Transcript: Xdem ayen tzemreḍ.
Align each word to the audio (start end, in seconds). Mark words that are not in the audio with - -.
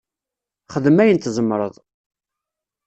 Xdem 0.73 0.97
ayen 1.01 1.17
tzemreḍ. 1.19 1.75